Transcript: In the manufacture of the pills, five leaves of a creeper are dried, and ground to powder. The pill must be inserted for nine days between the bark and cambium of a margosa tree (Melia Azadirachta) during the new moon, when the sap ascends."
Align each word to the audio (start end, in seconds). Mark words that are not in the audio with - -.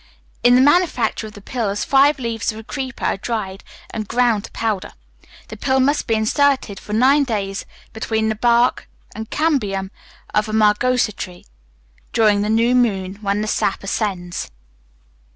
In 0.41 0.55
the 0.55 0.61
manufacture 0.61 1.27
of 1.27 1.33
the 1.33 1.41
pills, 1.43 1.85
five 1.85 2.17
leaves 2.17 2.51
of 2.51 2.57
a 2.57 2.63
creeper 2.63 3.05
are 3.05 3.17
dried, 3.17 3.63
and 3.91 4.07
ground 4.07 4.45
to 4.45 4.51
powder. 4.51 4.93
The 5.49 5.57
pill 5.57 5.79
must 5.79 6.07
be 6.07 6.15
inserted 6.15 6.79
for 6.79 6.93
nine 6.93 7.23
days 7.23 7.67
between 7.93 8.27
the 8.27 8.33
bark 8.33 8.89
and 9.13 9.29
cambium 9.29 9.91
of 10.33 10.49
a 10.49 10.53
margosa 10.53 11.11
tree 11.15 11.45
(Melia 11.45 11.45
Azadirachta) 11.45 12.11
during 12.13 12.41
the 12.41 12.49
new 12.49 12.73
moon, 12.73 13.19
when 13.21 13.41
the 13.41 13.47
sap 13.47 13.83
ascends." 13.83 14.49